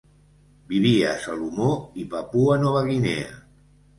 [0.71, 1.67] Vivia a Salomó
[2.03, 3.39] i Papua Nova Guinea.